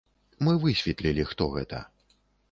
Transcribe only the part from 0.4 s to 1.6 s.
Мы высветлілі, хто